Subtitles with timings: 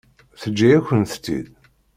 [0.41, 1.47] Teǧǧa-yakent-tt-id?